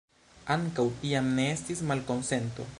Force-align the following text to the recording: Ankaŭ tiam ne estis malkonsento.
Ankaŭ 0.55 0.85
tiam 1.03 1.29
ne 1.41 1.47
estis 1.59 1.87
malkonsento. 1.93 2.69